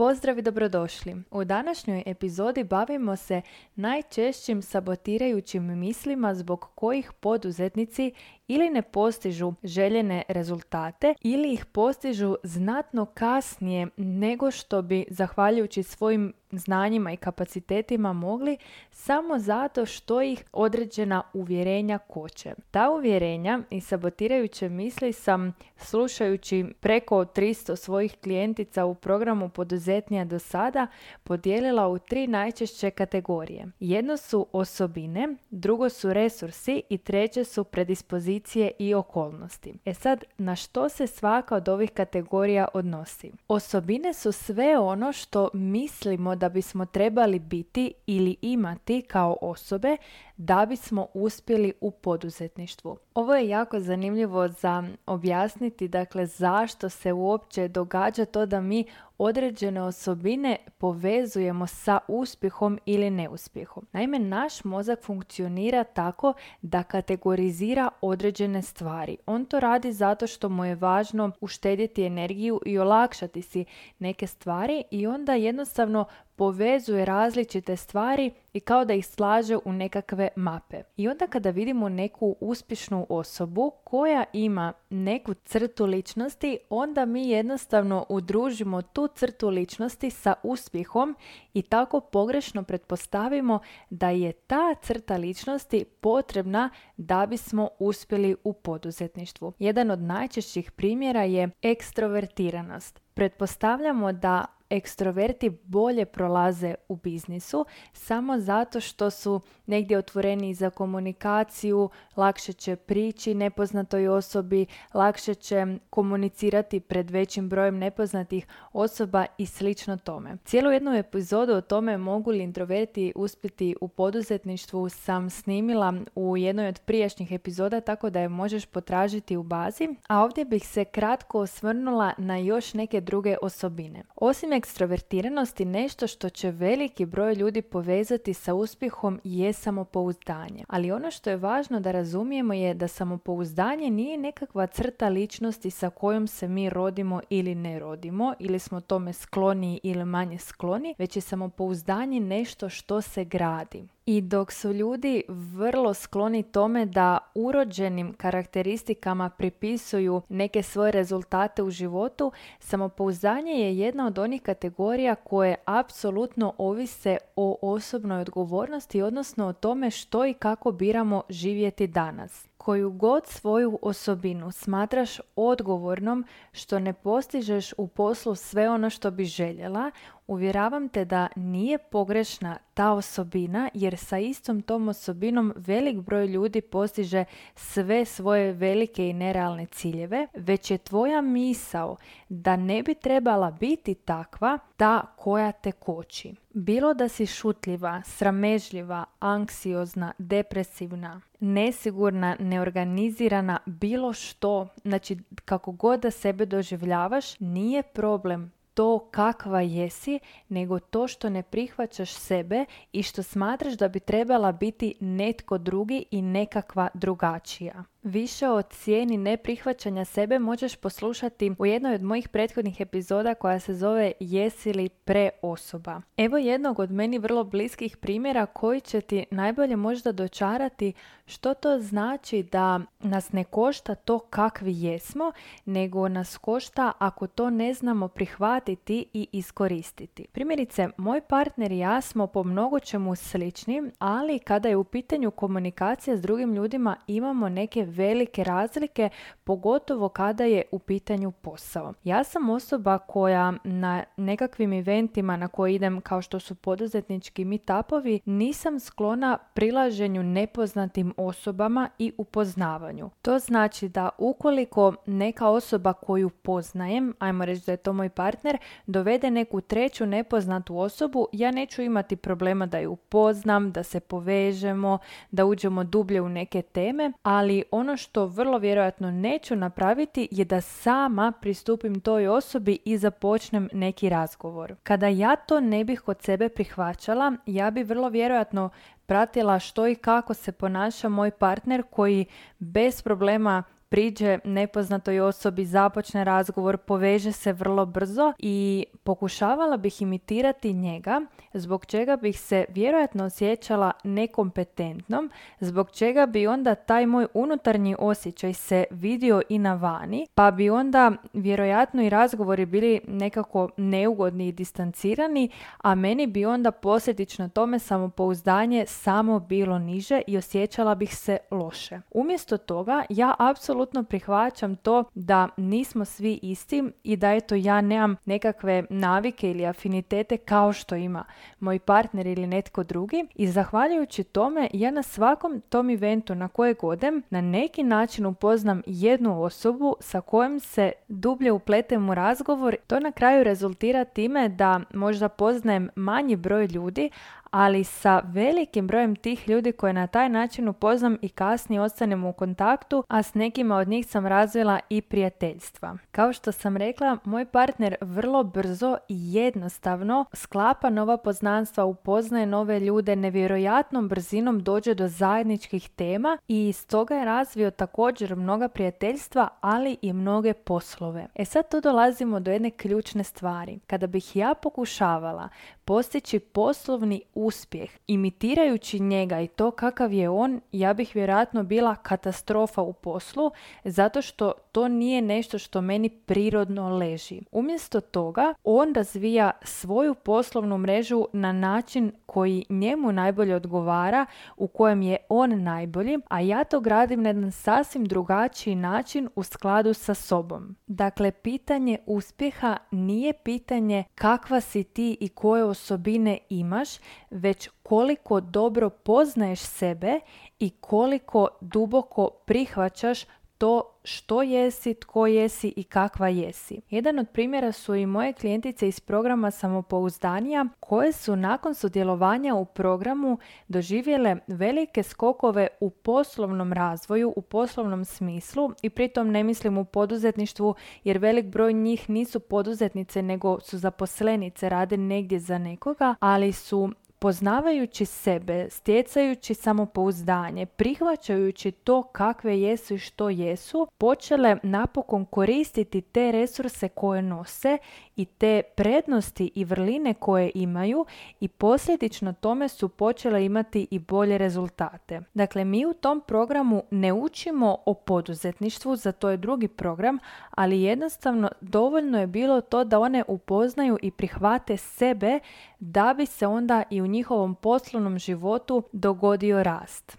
[0.00, 1.16] Pozdrav i dobrodošli.
[1.30, 3.42] U današnjoj epizodi bavimo se
[3.74, 8.12] najčešćim sabotirajućim mislima zbog kojih poduzetnici
[8.52, 16.32] ili ne postižu željene rezultate ili ih postižu znatno kasnije nego što bi zahvaljujući svojim
[16.52, 18.56] znanjima i kapacitetima mogli
[18.90, 22.54] samo zato što ih određena uvjerenja koče.
[22.70, 30.38] Ta uvjerenja i sabotirajuće misli sam slušajući preko 300 svojih klijentica u programu poduzetnija do
[30.38, 30.86] sada
[31.24, 33.66] podijelila u tri najčešće kategorije.
[33.80, 38.39] Jedno su osobine, drugo su resursi i treće su predispozicije
[38.78, 39.74] i okolnosti.
[39.84, 43.32] E sad, na što se svaka od ovih kategorija odnosi?
[43.48, 49.96] Osobine su sve ono što mislimo da bismo trebali biti ili imati kao osobe
[50.42, 52.96] da bismo uspjeli u poduzetništvu.
[53.14, 58.84] Ovo je jako zanimljivo za objasniti, dakle zašto se uopće događa to da mi
[59.18, 63.86] određene osobine povezujemo sa uspjehom ili neuspjehom.
[63.92, 69.16] Naime, naš mozak funkcionira tako da kategorizira određene stvari.
[69.26, 73.64] On to radi zato što mu je važno uštedjeti energiju i olakšati si
[73.98, 76.04] neke stvari i onda jednostavno
[76.40, 80.82] povezuje različite stvari i kao da ih slaže u nekakve mape.
[80.96, 88.06] I onda kada vidimo neku uspješnu osobu koja ima neku crtu ličnosti, onda mi jednostavno
[88.08, 91.16] udružimo tu crtu ličnosti sa uspjehom
[91.54, 93.58] i tako pogrešno pretpostavimo
[93.90, 99.52] da je ta crta ličnosti potrebna da bismo uspjeli u poduzetništvu.
[99.58, 103.00] Jedan od najčešćih primjera je ekstrovertiranost.
[103.14, 111.90] Pretpostavljamo da ekstroverti bolje prolaze u biznisu samo zato što su negdje otvoreni za komunikaciju,
[112.16, 119.96] lakše će prići nepoznatoj osobi, lakše će komunicirati pred većim brojem nepoznatih osoba i slično
[119.96, 120.36] tome.
[120.44, 126.68] Cijelu jednu epizodu o tome mogu li introverti uspjeti u poduzetništvu sam snimila u jednoj
[126.68, 131.38] od prijašnjih epizoda tako da je možeš potražiti u bazi, a ovdje bih se kratko
[131.40, 134.02] osvrnula na još neke druge osobine.
[134.16, 140.64] Osim ekstrovertiranosti nešto što će veliki broj ljudi povezati sa uspjehom je samopouzdanje.
[140.68, 145.90] Ali ono što je važno da razumijemo je da samopouzdanje nije nekakva crta ličnosti sa
[145.90, 151.16] kojom se mi rodimo ili ne rodimo ili smo tome skloni ili manje skloni, već
[151.16, 153.88] je samopouzdanje nešto što se gradi.
[154.06, 161.70] I dok su ljudi vrlo skloni tome da urođenim karakteristikama pripisuju neke svoje rezultate u
[161.70, 169.52] životu, samopouzdanje je jedna od onih kategorija koje apsolutno ovise o osobnoj odgovornosti, odnosno o
[169.52, 176.92] tome što i kako biramo živjeti danas koju god svoju osobinu smatraš odgovornom što ne
[176.92, 179.90] postižeš u poslu sve ono što bi željela,
[180.26, 186.60] uvjeravam te da nije pogrešna ta osobina jer sa istom tom osobinom velik broj ljudi
[186.60, 191.96] postiže sve svoje velike i nerealne ciljeve, već je tvoja misao
[192.28, 196.34] da ne bi trebala biti takva ta koja te koči.
[196.54, 206.10] Bilo da si šutljiva, sramežljiva, anksiozna, depresivna, nesigurna, neorganizirana, bilo što, znači kako god da
[206.10, 213.22] sebe doživljavaš, nije problem to kakva jesi, nego to što ne prihvaćaš sebe i što
[213.22, 217.84] smatraš da bi trebala biti netko drugi i nekakva drugačija.
[218.02, 223.74] Više o cijeni neprihvaćanja sebe možeš poslušati u jednoj od mojih prethodnih epizoda koja se
[223.74, 226.00] zove Jesi li preosoba.
[226.16, 230.92] Evo jednog od meni vrlo bliskih primjera koji će ti najbolje možda dočarati
[231.26, 235.32] što to znači da nas ne košta to kakvi jesmo,
[235.64, 240.26] nego nas košta ako to ne znamo prihvatiti i iskoristiti.
[240.32, 245.30] Primjerice, moj partner i ja smo po mnogo čemu slični, ali kada je u pitanju
[245.30, 249.08] komunikacija s drugim ljudima imamo neke velike razlike,
[249.44, 251.94] pogotovo kada je u pitanju posao.
[252.04, 258.20] Ja sam osoba koja na nekakvim eventima na koje idem kao što su poduzetnički meetupovi
[258.24, 263.10] nisam sklona prilaženju nepoznatim osobama i upoznavanju.
[263.22, 268.58] To znači da ukoliko neka osoba koju poznajem, ajmo reći da je to moj partner,
[268.86, 274.98] dovede neku treću nepoznatu osobu, ja neću imati problema da ju upoznam, da se povežemo,
[275.30, 280.60] da uđemo dublje u neke teme, ali ono što vrlo vjerojatno neću napraviti je da
[280.60, 284.74] sama pristupim toj osobi i započnem neki razgovor.
[284.82, 288.70] Kada ja to ne bih kod sebe prihvaćala, ja bi vrlo vjerojatno
[289.06, 292.26] pratila što i kako se ponaša moj partner koji
[292.58, 300.72] bez problema priđe nepoznatoj osobi, započne razgovor, poveže se vrlo brzo i pokušavala bih imitirati
[300.72, 301.20] njega,
[301.52, 308.54] zbog čega bih se vjerojatno osjećala nekompetentnom, zbog čega bi onda taj moj unutarnji osjećaj
[308.54, 314.52] se vidio i na vani, pa bi onda vjerojatno i razgovori bili nekako neugodni i
[314.52, 321.38] distancirani, a meni bi onda posljedično tome samopouzdanje samo bilo niže i osjećala bih se
[321.50, 322.00] loše.
[322.10, 328.16] Umjesto toga ja apsolutno prihvaćam to da nismo svi isti i da eto ja nemam
[328.24, 331.24] nekakve navike ili afinitete kao što ima
[331.60, 336.74] moj partner ili netko drugi i zahvaljujući tome ja na svakom tom eventu na koje
[336.74, 342.76] godem na neki način upoznam jednu osobu sa kojom se dublje upletem u razgovor.
[342.86, 347.10] To na kraju rezultira time da možda poznajem manji broj ljudi,
[347.50, 352.32] ali sa velikim brojem tih ljudi koje na taj način upoznam i kasnije ostanem u
[352.32, 355.98] kontaktu, a s nekima od njih sam razvila i prijateljstva.
[356.10, 362.80] Kao što sam rekla, moj partner vrlo brzo i jednostavno sklapa nova poznanstva, upoznaje nove
[362.80, 369.96] ljude, nevjerojatnom brzinom dođe do zajedničkih tema i stoga je razvio također mnoga prijateljstva, ali
[370.02, 371.26] i mnoge poslove.
[371.34, 373.78] E sad tu dolazimo do jedne ključne stvari.
[373.86, 375.48] Kada bih ja pokušavala
[375.90, 382.82] postići poslovni uspjeh imitirajući njega i to kakav je on, ja bih vjerojatno bila katastrofa
[382.82, 383.50] u poslu
[383.84, 387.42] zato što to nije nešto što meni prirodno leži.
[387.52, 394.26] Umjesto toga, on razvija svoju poslovnu mrežu na način koji njemu najbolje odgovara,
[394.56, 399.42] u kojem je on najbolji, a ja to gradim na jedan sasvim drugačiji način u
[399.42, 400.76] skladu sa sobom.
[400.86, 406.88] Dakle, pitanje uspjeha nije pitanje kakva si ti i koje osobine imaš,
[407.30, 410.20] već koliko dobro poznaješ sebe
[410.58, 413.24] i koliko duboko prihvaćaš
[413.58, 416.80] to što jesi, tko jesi i kakva jesi.
[416.90, 422.64] Jedan od primjera su i moje klijentice iz programa samopouzdanija koje su nakon sudjelovanja u
[422.64, 423.38] programu
[423.68, 430.74] doživjele velike skokove u poslovnom razvoju, u poslovnom smislu i pritom ne mislim u poduzetništvu
[431.04, 436.90] jer velik broj njih nisu poduzetnice nego su zaposlenice, rade negdje za nekoga, ali su
[437.20, 446.32] poznavajući sebe, stjecajući samopouzdanje, prihvaćajući to kakve jesu i što jesu, počele napokon koristiti te
[446.32, 447.78] resurse koje nose
[448.20, 451.06] i te prednosti i vrline koje imaju
[451.40, 455.20] i posljedično tome su počele imati i bolje rezultate.
[455.34, 460.18] Dakle, mi u tom programu ne učimo o poduzetništvu, za to je drugi program,
[460.50, 465.38] ali jednostavno dovoljno je bilo to da one upoznaju i prihvate sebe
[465.78, 470.18] da bi se onda i u njihovom poslovnom životu dogodio rast.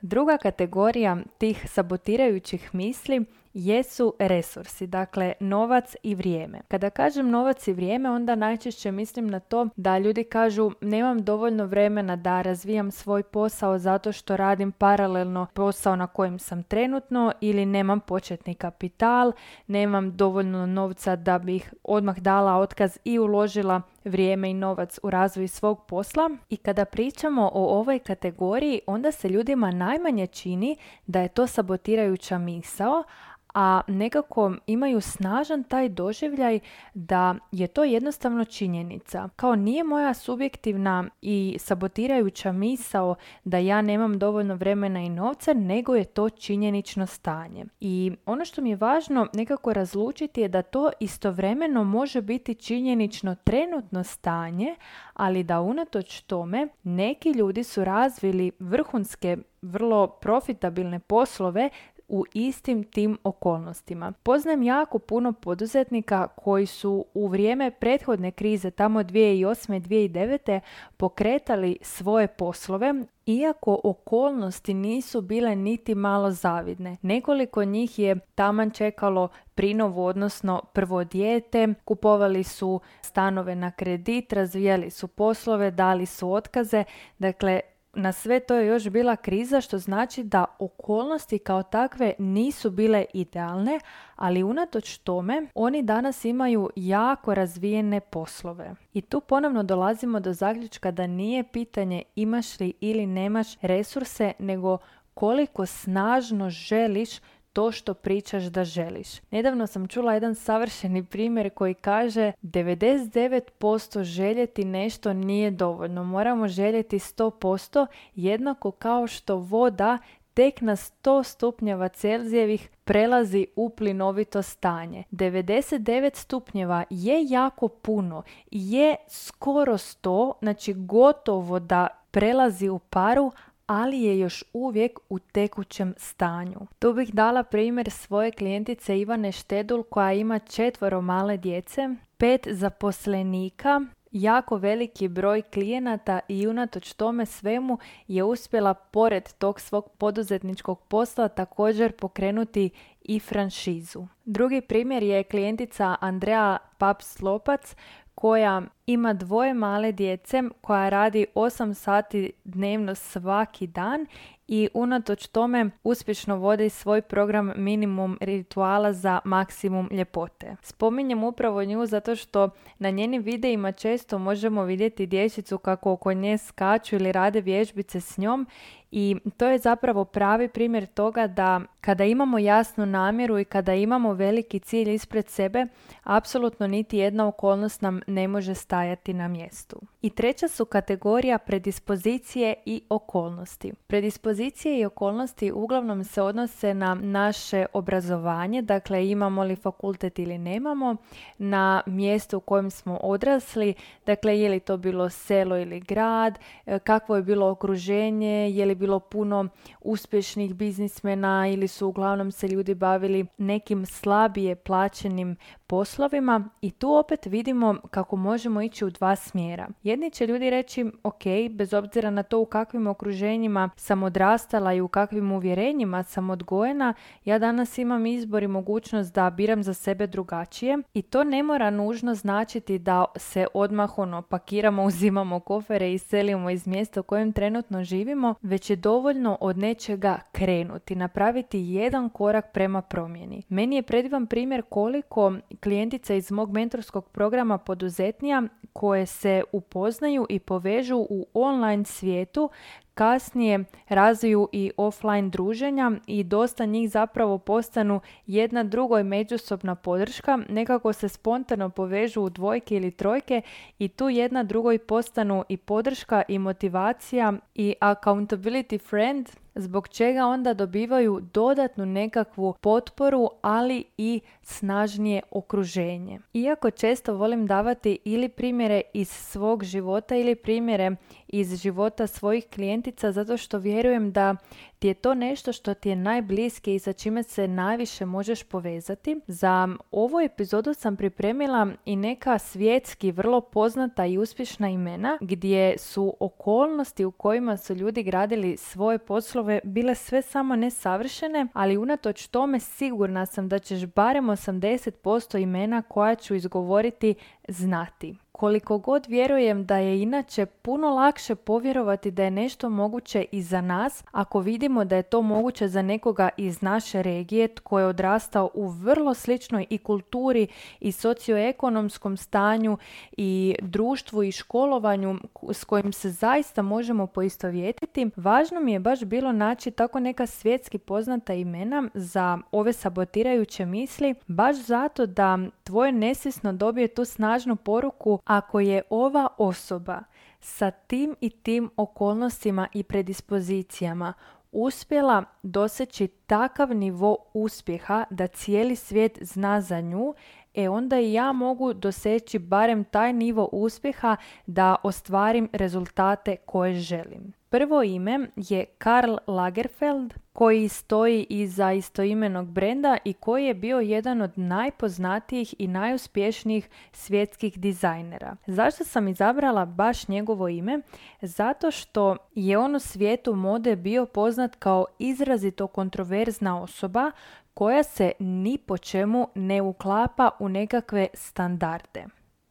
[0.00, 6.60] Druga kategorija tih sabotirajućih misli jesu resursi, dakle novac i vrijeme.
[6.68, 11.66] Kada kažem novac i vrijeme, onda najčešće mislim na to da ljudi kažu nemam dovoljno
[11.66, 17.66] vremena da razvijam svoj posao zato što radim paralelno posao na kojem sam trenutno ili
[17.66, 19.32] nemam početni kapital,
[19.66, 25.48] nemam dovoljno novca da bih odmah dala otkaz i uložila vrijeme i novac u razvoj
[25.48, 30.76] svog posla i kada pričamo o ovoj kategoriji onda se ljudima najmanje čini
[31.06, 33.04] da je to sabotirajuća misao,
[33.54, 36.60] a nekako imaju snažan taj doživljaj
[36.94, 39.28] da je to jednostavno činjenica.
[39.36, 45.94] Kao nije moja subjektivna i sabotirajuća misao da ja nemam dovoljno vremena i novca, nego
[45.94, 47.64] je to činjenično stanje.
[47.80, 53.34] I ono što mi je važno nekako razlučiti je da to istovremeno može biti činjenično
[53.44, 54.76] trenutno stanje,
[55.14, 61.70] ali da unatoč tome neki ljudi su razvili vrhunske vrlo profitabilne poslove
[62.12, 64.12] u istim tim okolnostima.
[64.22, 69.80] Poznajem jako puno poduzetnika koji su u vrijeme prethodne krize, tamo 2008.
[69.80, 70.60] 2009.
[70.96, 72.94] pokretali svoje poslove,
[73.26, 76.96] iako okolnosti nisu bile niti malo zavidne.
[77.02, 84.90] Nekoliko njih je taman čekalo prinovu, odnosno prvo dijete, kupovali su stanove na kredit, razvijali
[84.90, 86.84] su poslove, dali su otkaze,
[87.18, 87.60] dakle
[87.94, 93.04] na sve to je još bila kriza što znači da okolnosti kao takve nisu bile
[93.14, 93.80] idealne,
[94.16, 98.74] ali unatoč tome oni danas imaju jako razvijene poslove.
[98.94, 104.78] I tu ponovno dolazimo do zaključka da nije pitanje imaš li ili nemaš resurse, nego
[105.14, 107.10] koliko snažno želiš
[107.52, 109.08] to što pričaš da želiš.
[109.30, 116.04] Nedavno sam čula jedan savršeni primjer koji kaže 99% željeti nešto nije dovoljno.
[116.04, 119.98] Moramo željeti 100% jednako kao što voda
[120.34, 125.04] tek na 100 stupnjeva Celzijevih prelazi u plinovito stanje.
[125.10, 133.32] 99 stupnjeva je jako puno, je skoro 100, znači gotovo da prelazi u paru,
[133.72, 136.60] ali je još uvijek u tekućem stanju.
[136.78, 143.80] Tu bih dala primjer svoje klijentice Ivane Štedul koja ima četvoro male djece, pet zaposlenika,
[144.12, 151.28] jako veliki broj klijenata i unatoč tome svemu je uspjela pored tog svog poduzetničkog posla
[151.28, 152.70] također pokrenuti
[153.02, 154.06] i franšizu.
[154.24, 157.76] Drugi primjer je klijentica Andrea Paps-Lopac
[158.14, 164.06] koja ima dvoje male djece, koja radi 8 sati dnevno svaki dan
[164.48, 170.56] i unatoč tome uspješno vodi svoj program minimum rituala za maksimum ljepote.
[170.62, 176.38] Spominjem upravo nju zato što na njenim videima često možemo vidjeti dječicu kako oko nje
[176.38, 178.46] skaču ili rade vježbice s njom
[178.90, 184.12] i to je zapravo pravi primjer toga da kada imamo jasnu namjeru i kada imamo
[184.12, 185.66] veliki cilj ispred sebe,
[186.02, 189.80] apsolutno niti jedna okolnost nam ne može stajati na mjestu.
[190.02, 193.72] I treća su kategorija predispozicije i okolnosti.
[193.86, 200.96] Predispozicije i okolnosti uglavnom se odnose na naše obrazovanje, dakle imamo li fakultet ili nemamo,
[201.38, 203.74] na mjesto u kojem smo odrasli,
[204.06, 208.74] dakle je li to bilo selo ili grad, e, kakvo je bilo okruženje, je li
[208.74, 209.48] bilo puno
[209.80, 215.36] uspješnih biznismena ili su uglavnom se ljudi bavili nekim slabije plaćenim
[215.66, 219.68] poslovima i tu opet vidimo kako možemo ići u dva smjera.
[219.82, 224.80] Jedni će ljudi reći, ok, bez obzira na to u kakvim okruženjima sam odrastala i
[224.80, 230.06] u kakvim uvjerenjima sam odgojena, ja danas imam izbor i mogućnost da biram za sebe
[230.06, 235.98] drugačije i to ne mora nužno značiti da se odmah ono pakiramo, uzimamo kofere i
[235.98, 242.08] selimo iz mjesta u kojem trenutno živimo, već je dovoljno od nečega krenuti, napraviti jedan
[242.08, 243.42] korak prema promjeni.
[243.48, 248.42] Meni je predivan primjer koliko klijentica iz mog mentorskog programa poduzetnija
[248.72, 252.50] koje se upoznaju i povežu u online svijetu
[252.94, 260.92] kasnije razviju i offline druženja i dosta njih zapravo postanu jedna drugoj međusobna podrška, nekako
[260.92, 263.42] se spontano povežu u dvojke ili trojke
[263.78, 270.54] i tu jedna drugoj postanu i podrška i motivacija i accountability friend zbog čega onda
[270.54, 276.20] dobivaju dodatnu nekakvu potporu, ali i snažnije okruženje.
[276.32, 280.96] Iako često volim davati ili primjere iz svog života ili primjere
[281.28, 284.36] iz života svojih klijentica zato što vjerujem da
[284.78, 289.20] ti je to nešto što ti je najbliske i sa čime se najviše možeš povezati.
[289.26, 296.16] Za ovu epizodu sam pripremila i neka svjetski vrlo poznata i uspješna imena gdje su
[296.20, 302.60] okolnosti u kojima su ljudi gradili svoje poslove bile sve samo nesavršene, ali unatoč tome
[302.60, 307.14] sigurna sam da ćeš barem 80% imena koja ću izgovoriti
[307.48, 308.16] znati.
[308.32, 313.60] Koliko god vjerujem da je inače puno lakše povjerovati da je nešto moguće i za
[313.60, 318.50] nas, ako vidimo da je to moguće za nekoga iz naše regije tko je odrastao
[318.54, 320.46] u vrlo sličnoj i kulturi
[320.80, 322.78] i socioekonomskom stanju
[323.16, 325.18] i društvu i školovanju
[325.52, 330.78] s kojim se zaista možemo poistovjetiti, važno mi je baš bilo naći tako neka svjetski
[330.78, 338.18] poznata imena za ove sabotirajuće misli, baš zato da tvoje nesvjesno dobije tu snažnu poruku
[338.24, 340.00] ako je ova osoba
[340.40, 344.12] sa tim i tim okolnostima i predispozicijama
[344.52, 350.14] uspjela doseći takav nivo uspjeha da cijeli svijet zna za nju,
[350.54, 357.41] e onda i ja mogu doseći barem taj nivo uspjeha da ostvarim rezultate koje želim.
[357.52, 364.22] Prvo ime je Karl Lagerfeld koji stoji iza istoimenog brenda i koji je bio jedan
[364.22, 368.36] od najpoznatijih i najuspješnijih svjetskih dizajnera.
[368.46, 370.80] Zašto sam izabrala baš njegovo ime?
[371.20, 377.10] Zato što je on u svijetu mode bio poznat kao izrazito kontroverzna osoba
[377.54, 382.04] koja se ni po čemu ne uklapa u nekakve standarde.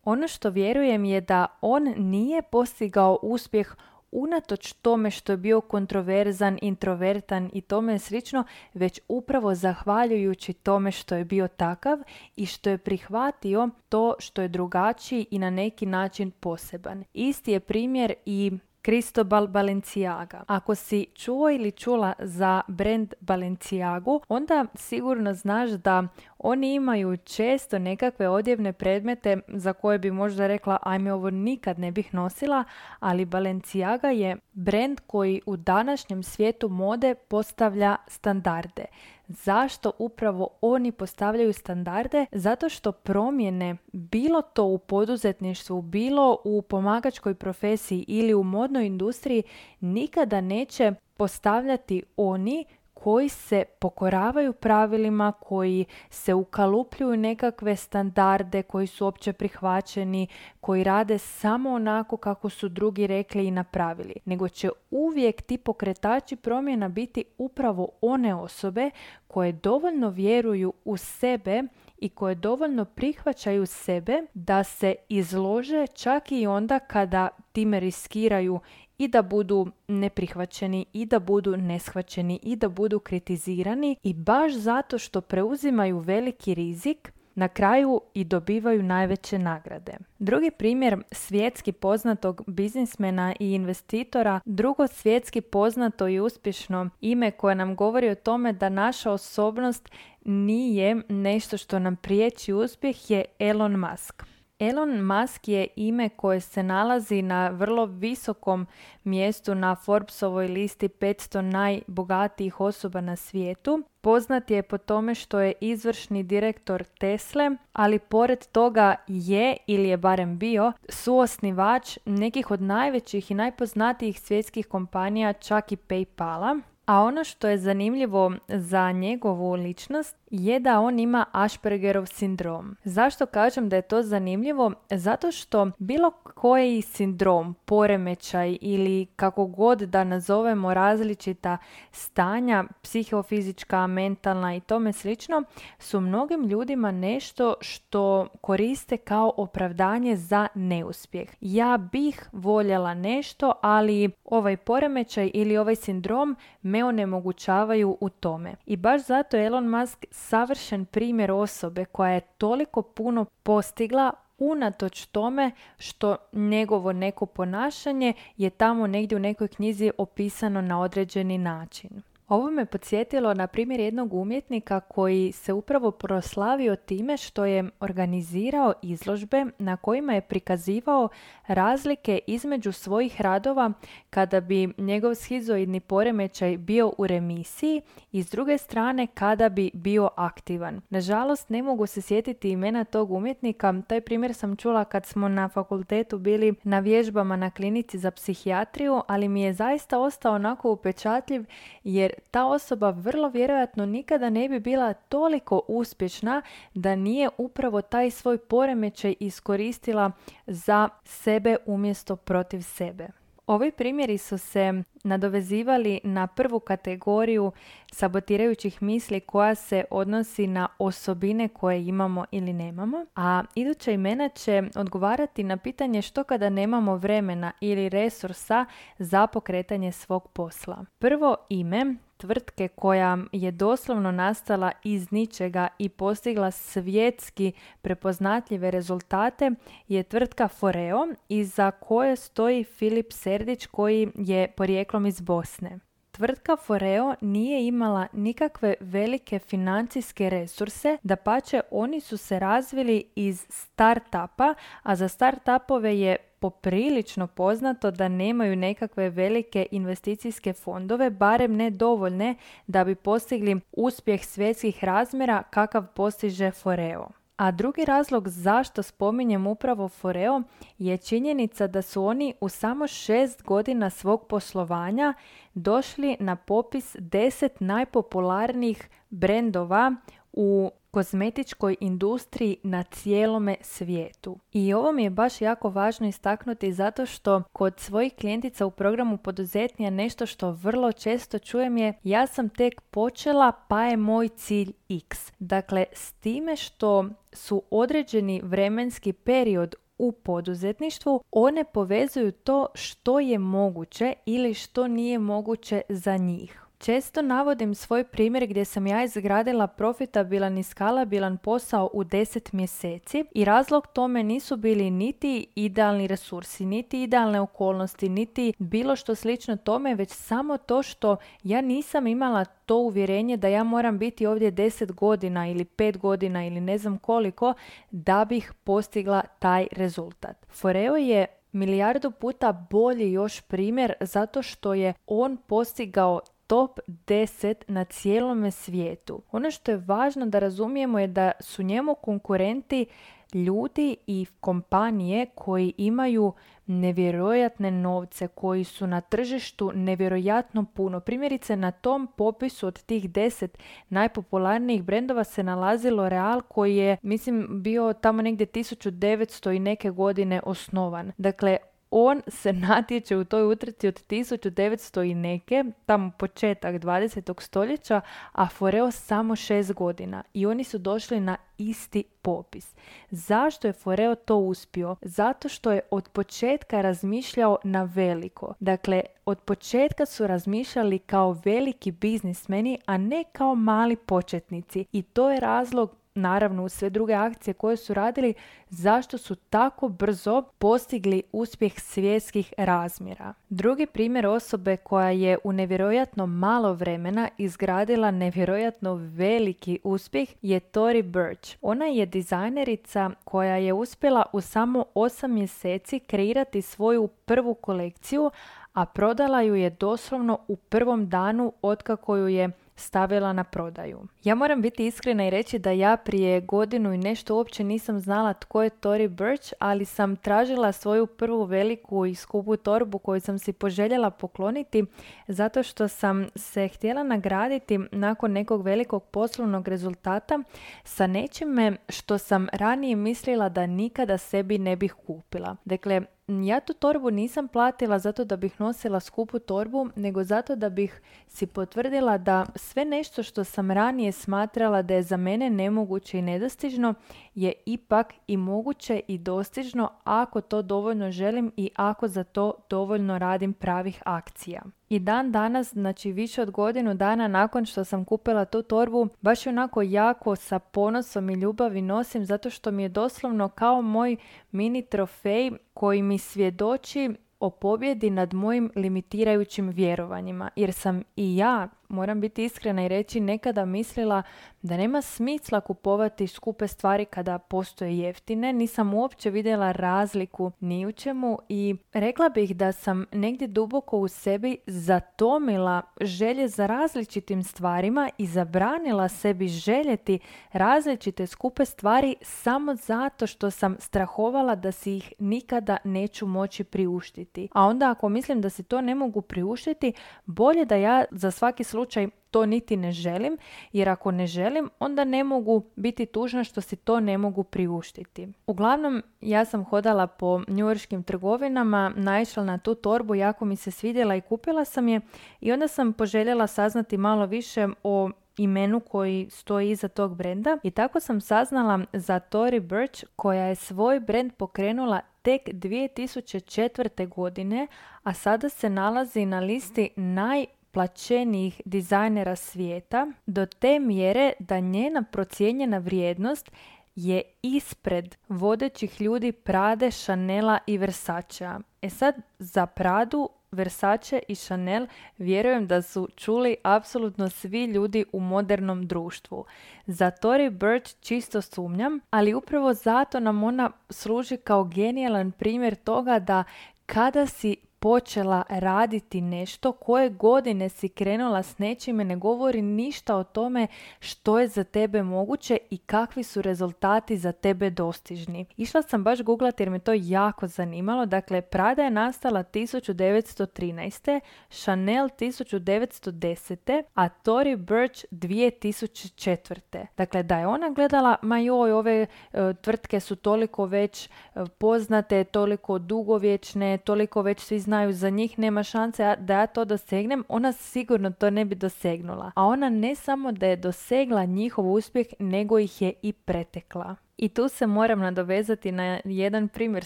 [0.03, 3.75] Ono što vjerujem je da on nije postigao uspjeh
[4.11, 11.15] unatoč tome što je bio kontroverzan, introvertan i tome slično, već upravo zahvaljujući tome što
[11.15, 11.99] je bio takav
[12.35, 17.03] i što je prihvatio to što je drugačiji i na neki način poseban.
[17.13, 18.51] Isti je primjer i
[18.85, 20.43] Cristobal Balenciaga.
[20.47, 26.07] Ako si čuo ili čula za brand Balenciagu, onda sigurno znaš da
[26.39, 31.91] oni imaju često nekakve odjevne predmete za koje bi možda rekla ajme ovo nikad ne
[31.91, 32.63] bih nosila,
[32.99, 38.85] ali Balenciaga je brand koji u današnjem svijetu mode postavlja standarde.
[39.33, 42.25] Zašto upravo oni postavljaju standarde?
[42.31, 49.43] Zato što promjene, bilo to u poduzetništvu, bilo u pomagačkoj profesiji ili u modnoj industriji,
[49.79, 52.65] nikada neće postavljati oni
[53.03, 60.27] koji se pokoravaju pravilima, koji se ukalupljuju nekakve standarde koji su opće prihvaćeni,
[60.59, 64.13] koji rade samo onako kako su drugi rekli i napravili.
[64.25, 68.89] Nego će uvijek ti pokretači promjena biti upravo one osobe
[69.27, 71.63] koje dovoljno vjeruju u sebe
[71.97, 78.59] i koje dovoljno prihvaćaju sebe da se izlože čak i onda kada time riskiraju
[79.01, 84.97] i da budu neprihvaćeni i da budu neshvaćeni i da budu kritizirani i baš zato
[84.97, 89.97] što preuzimaju veliki rizik na kraju i dobivaju najveće nagrade.
[90.19, 97.75] Drugi primjer svjetski poznatog biznismena i investitora, drugo svjetski poznato i uspješno ime koje nam
[97.75, 99.89] govori o tome da naša osobnost
[100.25, 104.30] nije nešto što nam priječi uspjeh je Elon Musk.
[104.61, 108.67] Elon Musk je ime koje se nalazi na vrlo visokom
[109.03, 113.83] mjestu na Forbesovoj listi 500 najbogatijih osoba na svijetu.
[114.01, 119.97] Poznat je po tome što je izvršni direktor Tesle, ali pored toga je ili je
[119.97, 126.61] barem bio suosnivač nekih od najvećih i najpoznatijih svjetskih kompanija, čak i PayPala.
[126.85, 132.75] A ono što je zanimljivo za njegovu ličnost je da on ima Aspergerov sindrom.
[132.83, 134.71] Zašto kažem da je to zanimljivo?
[134.89, 141.57] Zato što bilo koji sindrom, poremećaj ili kako god da nazovemo različita
[141.91, 145.43] stanja, psihofizička, mentalna i tome slično,
[145.79, 151.29] su mnogim ljudima nešto što koriste kao opravdanje za neuspjeh.
[151.41, 158.55] Ja bih voljela nešto, ali ovaj poremećaj ili ovaj sindrom me onemogućavaju u tome.
[158.65, 165.51] I baš zato Elon Musk savršen primjer osobe koja je toliko puno postigla unatoč tome
[165.77, 172.01] što njegovo neko ponašanje je tamo negdje u nekoj knjizi opisano na određeni način.
[172.31, 178.73] Ovo me podsjetilo na primjer jednog umjetnika koji se upravo proslavio time što je organizirao
[178.81, 181.09] izložbe na kojima je prikazivao
[181.47, 183.71] razlike između svojih radova
[184.09, 190.09] kada bi njegov schizoidni poremećaj bio u remisiji i s druge strane kada bi bio
[190.15, 190.81] aktivan.
[190.89, 195.49] Nažalost ne mogu se sjetiti imena tog umjetnika, taj primjer sam čula kad smo na
[195.49, 201.45] fakultetu bili na vježbama na klinici za psihijatriju, ali mi je zaista ostao onako upečatljiv
[201.83, 206.41] jer ta osoba vrlo vjerojatno nikada ne bi bila toliko uspješna
[206.73, 210.11] da nije upravo taj svoj poremećaj iskoristila
[210.47, 213.07] za sebe umjesto protiv sebe.
[213.47, 217.51] Ovi primjeri su se nadovezivali na prvu kategoriju
[217.91, 224.63] sabotirajućih misli koja se odnosi na osobine koje imamo ili nemamo, a iduća imena će
[224.75, 228.65] odgovarati na pitanje što kada nemamo vremena ili resursa
[228.99, 230.85] za pokretanje svog posla.
[230.99, 239.51] Prvo ime tvrtke koja je doslovno nastala iz ničega i postigla svjetski prepoznatljive rezultate
[239.87, 245.79] je tvrtka Foreo iza koje stoji Filip Serdić koji je porijeklom iz Bosne.
[246.11, 253.45] Tvrtka Foreo nije imala nikakve velike financijske resurse, da pače oni su se razvili iz
[253.49, 254.53] startupa,
[254.83, 262.35] a za startupove je poprilično poznato da nemaju nekakve velike investicijske fondove, barem ne dovoljne
[262.67, 267.07] da bi postigli uspjeh svjetskih razmjera kakav postiže Foreo.
[267.35, 270.41] A drugi razlog zašto spominjem upravo Foreo
[270.77, 275.13] je činjenica da su oni u samo šest godina svog poslovanja
[275.53, 279.95] došli na popis deset najpopularnijih brendova
[280.33, 284.39] u kozmetičkoj industriji na cijelome svijetu.
[284.51, 289.17] I ovo mi je baš jako važno istaknuti zato što kod svojih klijentica u programu
[289.17, 294.73] poduzetnija nešto što vrlo često čujem je ja sam tek počela pa je moj cilj
[294.89, 295.31] X.
[295.39, 303.39] Dakle, s time što su određeni vremenski period u poduzetništvu, one povezuju to što je
[303.39, 306.65] moguće ili što nije moguće za njih.
[306.81, 313.25] Često navodim svoj primjer gdje sam ja izgradila profitabilan i skalabilan posao u 10 mjeseci
[313.31, 319.55] i razlog tome nisu bili niti idealni resursi, niti idealne okolnosti, niti bilo što slično
[319.55, 324.51] tome, već samo to što ja nisam imala to uvjerenje da ja moram biti ovdje
[324.51, 327.53] 10 godina ili 5 godina ili ne znam koliko
[327.91, 330.45] da bih postigla taj rezultat.
[330.49, 336.19] Foreo je milijardu puta bolji još primjer zato što je on postigao
[336.51, 339.21] top 10 na cijelome svijetu.
[339.31, 342.85] Ono što je važno da razumijemo je da su njemu konkurenti
[343.33, 346.33] ljudi i kompanije koji imaju
[346.65, 350.99] nevjerojatne novce, koji su na tržištu nevjerojatno puno.
[350.99, 353.47] Primjerice na tom popisu od tih 10
[353.89, 360.41] najpopularnijih brendova se nalazilo Real koji je, mislim, bio tamo negdje 1900 i neke godine
[360.45, 361.11] osnovan.
[361.17, 361.57] Dakle,
[361.91, 367.41] on se natječe u toj utrci od 1900 i neke, tamo početak 20.
[367.41, 368.01] stoljeća,
[368.31, 372.75] a Foreo samo 6 godina i oni su došli na isti popis.
[373.09, 374.95] Zašto je Foreo to uspio?
[375.01, 378.53] Zato što je od početka razmišljao na veliko.
[378.59, 384.85] Dakle, od početka su razmišljali kao veliki biznismeni, a ne kao mali početnici.
[384.91, 388.33] I to je razlog naravno uz sve druge akcije koje su radili,
[388.69, 393.33] zašto su tako brzo postigli uspjeh svjetskih razmjera.
[393.49, 401.01] Drugi primjer osobe koja je u nevjerojatno malo vremena izgradila nevjerojatno veliki uspjeh je Tori
[401.01, 401.57] Burch.
[401.61, 408.31] Ona je dizajnerica koja je uspjela u samo 8 mjeseci kreirati svoju prvu kolekciju,
[408.73, 414.07] a prodala ju je doslovno u prvom danu otkako ju je stavila na prodaju.
[414.23, 418.33] Ja moram biti iskrena i reći da ja prije godinu i nešto uopće nisam znala
[418.33, 423.39] tko je Tori Birch, ali sam tražila svoju prvu veliku i skupu torbu koju sam
[423.39, 424.85] si poželjela pokloniti
[425.27, 430.39] zato što sam se htjela nagraditi nakon nekog velikog poslovnog rezultata
[430.83, 435.55] sa nečime što sam ranije mislila da nikada sebi ne bih kupila.
[435.65, 436.01] Dakle,
[436.43, 441.01] ja tu torbu nisam platila zato da bih nosila skupu torbu, nego zato da bih
[441.27, 446.21] si potvrdila da sve nešto što sam ranije smatrala da je za mene nemoguće i
[446.21, 446.93] nedostižno
[447.35, 453.17] je ipak i moguće i dostižno ako to dovoljno želim i ako za to dovoljno
[453.17, 454.61] radim pravih akcija.
[454.89, 459.47] I dan danas, znači više od godinu dana nakon što sam kupila tu torbu, baš
[459.47, 464.15] onako jako sa ponosom i ljubavi nosim zato što mi je doslovno kao moj
[464.51, 471.69] mini trofej koji mi svjedoči o pobjedi nad mojim limitirajućim vjerovanjima jer sam i ja
[471.91, 474.23] moram biti iskrena i reći nekada mislila
[474.61, 478.53] da nema smisla kupovati skupe stvari kada postoje jeftine.
[478.53, 484.07] Nisam uopće vidjela razliku ni u čemu i rekla bih da sam negdje duboko u
[484.07, 490.19] sebi zatomila želje za različitim stvarima i zabranila sebi željeti
[490.51, 497.47] različite skupe stvari samo zato što sam strahovala da si ih nikada neću moći priuštiti.
[497.51, 499.93] A onda ako mislim da si to ne mogu priuštiti,
[500.25, 503.37] bolje da ja za svaki slučaj slučaj to niti ne želim,
[503.73, 508.27] jer ako ne želim, onda ne mogu biti tužna što si to ne mogu priuštiti.
[508.47, 514.15] Uglavnom, ja sam hodala po njujorškim trgovinama, naišla na tu torbu, jako mi se svidjela
[514.15, 515.01] i kupila sam je
[515.39, 520.71] i onda sam poželjela saznati malo više o imenu koji stoji iza tog brenda i
[520.71, 527.07] tako sam saznala za Tori Birch koja je svoj brend pokrenula tek 2004.
[527.07, 527.67] godine,
[528.03, 535.03] a sada se nalazi na listi naj plaćenijih dizajnera svijeta do te mjere da njena
[535.11, 536.51] procijenjena vrijednost
[536.95, 541.59] je ispred vodećih ljudi Prade, Chanela i Versacea.
[541.81, 548.19] E sad, za Pradu, Versace i Chanel vjerujem da su čuli apsolutno svi ljudi u
[548.19, 549.45] modernom društvu.
[549.85, 556.19] Za Tory Burch čisto sumnjam, ali upravo zato nam ona služi kao genijalan primjer toga
[556.19, 556.43] da
[556.85, 563.23] kada si počela raditi nešto, koje godine si krenula s nečime, ne govori ništa o
[563.23, 563.67] tome
[563.99, 568.45] što je za tebe moguće i kakvi su rezultati za tebe dostižni.
[568.57, 571.05] Išla sam baš googlati jer me to jako zanimalo.
[571.05, 574.19] Dakle, Prada je nastala 1913.
[574.49, 576.83] Chanel 1910.
[576.95, 579.85] a Tory Burch 2004.
[579.97, 582.01] Dakle, da je ona gledala, ma joj, ove
[582.33, 584.09] e, tvrtke su toliko već e,
[584.57, 587.59] poznate, toliko dugovječne, toliko već svi
[587.91, 592.31] za njih, nema šanse da ja to dosegnem, ona sigurno to ne bi dosegnula.
[592.35, 596.95] A ona ne samo da je dosegla njihov uspjeh, nego ih je i pretekla.
[597.21, 599.85] I tu se moram nadovezati na jedan primjer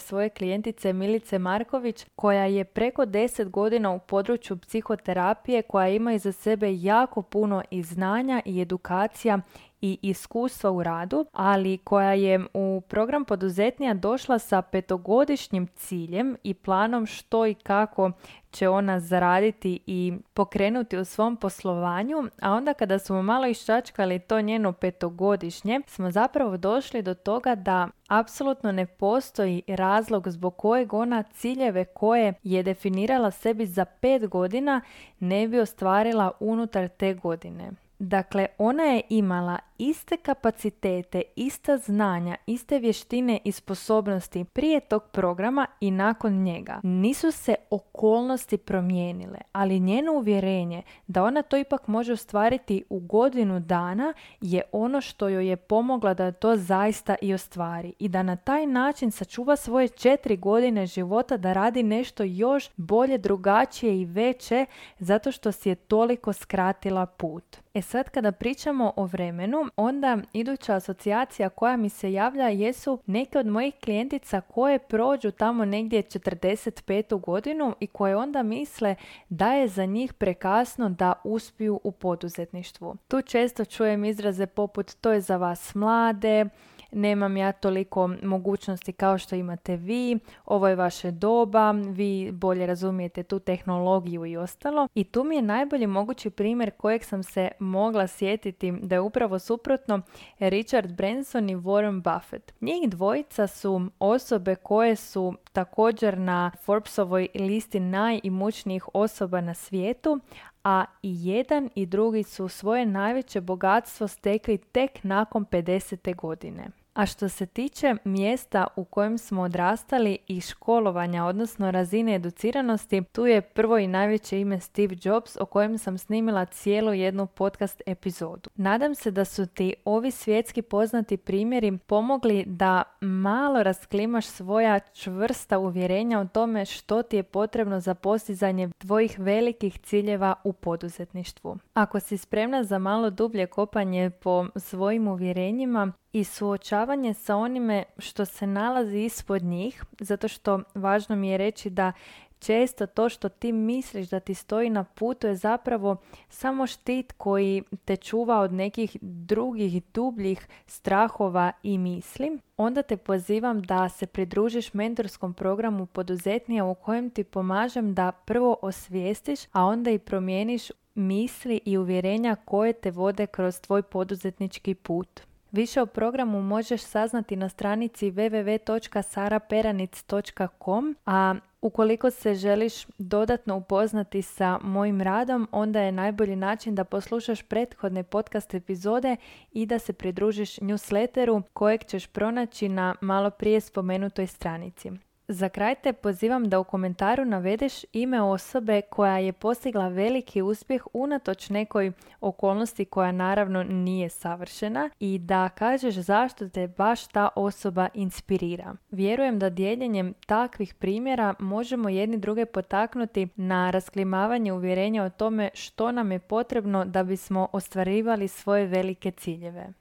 [0.00, 6.32] svoje klijentice Milice Marković koja je preko 10 godina u području psihoterapije koja ima iza
[6.32, 9.40] sebe jako puno i znanja i edukacija
[9.80, 16.54] i iskustva u radu, ali koja je u program poduzetnija došla sa petogodišnjim ciljem i
[16.54, 18.10] planom što i kako
[18.50, 24.40] će ona zaraditi i pokrenuti u svom poslovanju, a onda kada smo malo iščačkali to
[24.40, 31.22] njeno petogodišnje, smo zapravo došli do toga da apsolutno ne postoji razlog zbog kojeg ona
[31.22, 34.80] ciljeve koje je definirala sebi za pet godina
[35.20, 37.85] ne bi ostvarila unutar te godine.
[37.98, 45.66] Dakle, ona je imala iste kapacitete, ista znanja, iste vještine i sposobnosti prije tog programa
[45.80, 46.80] i nakon njega.
[46.82, 53.60] Nisu se okolnosti promijenile, ali njeno uvjerenje da ona to ipak može ostvariti u godinu
[53.60, 58.36] dana je ono što joj je pomogla da to zaista i ostvari i da na
[58.36, 64.66] taj način sačuva svoje četiri godine života da radi nešto još bolje, drugačije i veće
[64.98, 67.56] zato što si je toliko skratila put.
[67.74, 73.38] E sad kada pričamo o vremenu, onda iduća asocijacija koja mi se javlja jesu neke
[73.38, 77.20] od mojih klijentica koje prođu tamo negdje 45.
[77.20, 78.94] godinu i koje onda misle
[79.28, 82.96] da je za njih prekasno da uspiju u poduzetništvu.
[83.08, 86.46] Tu često čujem izraze poput to je za vas mlade,
[86.92, 93.22] nemam ja toliko mogućnosti kao što imate vi, ovo je vaše doba, vi bolje razumijete
[93.22, 94.88] tu tehnologiju i ostalo.
[94.94, 99.38] I tu mi je najbolji mogući primjer kojeg sam se mogla sjetiti da je upravo
[99.38, 100.00] suprotno
[100.38, 102.52] Richard Branson i Warren Buffett.
[102.60, 110.20] Njih dvojica su osobe koje su također na Forbesovoj listi najimućnijih osoba na svijetu,
[110.68, 116.16] a i jedan i drugi su svoje najveće bogatstvo stekli tek nakon 50.
[116.16, 116.68] godine.
[116.96, 123.26] A što se tiče mjesta u kojem smo odrastali i školovanja, odnosno razine educiranosti, tu
[123.26, 128.50] je prvo i najveće ime Steve Jobs o kojem sam snimila cijelu jednu podcast epizodu.
[128.54, 135.58] Nadam se da su ti ovi svjetski poznati primjeri pomogli da malo rasklimaš svoja čvrsta
[135.58, 141.58] uvjerenja o tome što ti je potrebno za postizanje tvojih velikih ciljeva u poduzetništvu.
[141.74, 148.24] Ako si spremna za malo dublje kopanje po svojim uvjerenjima, i suočavanje sa onime što
[148.24, 151.92] se nalazi ispod njih, zato što važno mi je reći da
[152.38, 155.96] često to što ti misliš da ti stoji na putu je zapravo
[156.28, 162.38] samo štit koji te čuva od nekih drugih dubljih strahova i misli.
[162.56, 168.56] Onda te pozivam da se pridružiš mentorskom programu poduzetnija u kojem ti pomažem da prvo
[168.62, 175.20] osvijestiš, a onda i promijeniš misli i uvjerenja koje te vode kroz tvoj poduzetnički put.
[175.52, 184.58] Više o programu možeš saznati na stranici www.saraperanic.com, a ukoliko se želiš dodatno upoznati sa
[184.62, 189.16] mojim radom, onda je najbolji način da poslušaš prethodne podcast epizode
[189.52, 194.92] i da se pridružiš newsletteru kojeg ćeš pronaći na malo prije spomenutoj stranici.
[195.28, 200.86] Za kraj te pozivam da u komentaru navedeš ime osobe koja je postigla veliki uspjeh
[200.92, 207.88] unatoč nekoj okolnosti koja naravno nije savršena i da kažeš zašto te baš ta osoba
[207.94, 208.76] inspirira.
[208.90, 215.92] Vjerujem da dijeljenjem takvih primjera možemo jedni druge potaknuti na rasklimavanje uvjerenja o tome što
[215.92, 219.72] nam je potrebno da bismo ostvarivali svoje velike ciljeve.